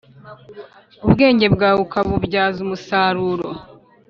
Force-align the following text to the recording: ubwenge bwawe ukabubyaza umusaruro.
ubwenge 1.05 1.45
bwawe 1.55 1.79
ukabubyaza 1.85 2.57
umusaruro. 2.65 3.47